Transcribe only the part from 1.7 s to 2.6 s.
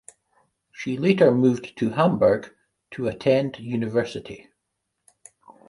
to Hamburg